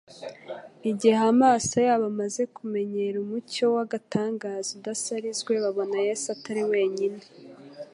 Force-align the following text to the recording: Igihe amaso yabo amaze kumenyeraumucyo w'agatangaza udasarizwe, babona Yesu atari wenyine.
Igihe 0.89 1.19
amaso 1.33 1.75
yabo 1.87 2.05
amaze 2.13 2.41
kumenyeraumucyo 2.55 3.65
w'agatangaza 3.75 4.69
udasarizwe, 4.79 5.51
babona 5.63 5.97
Yesu 6.07 6.25
atari 6.35 6.63
wenyine. 6.73 7.21